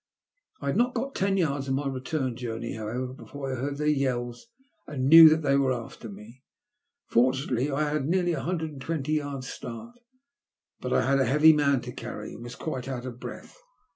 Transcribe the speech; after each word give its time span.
I 0.61 0.65
had 0.65 0.77
not 0.77 0.95
gone 0.95 1.13
ten 1.13 1.37
yards 1.37 1.69
on 1.69 1.75
my 1.75 1.85
return 1.87 2.35
journey, 2.35 2.73
however, 2.73 3.13
before 3.13 3.51
I 3.53 3.55
heard 3.59 3.77
their 3.77 3.85
yells, 3.85 4.47
and 4.87 5.05
knew 5.07 5.29
that 5.29 5.43
they 5.43 5.55
were 5.55 5.71
after 5.71 6.09
ma 6.09 6.23
Fortunately, 7.05 7.69
I 7.69 7.87
had 7.91 8.07
nearly 8.07 8.33
a 8.33 8.41
hundred 8.41 8.71
and 8.71 8.81
twenty 8.81 9.13
yards 9.13 9.47
start; 9.47 9.99
but 10.79 10.91
I 10.91 11.05
had 11.07 11.19
a 11.19 11.25
heavy 11.25 11.53
man 11.53 11.81
to 11.81 11.91
carry, 11.91 12.33
and 12.33 12.41
was 12.43 12.55
quite 12.55 12.87
out 12.87 13.05
of 13.05 13.19
breath. 13.19 13.55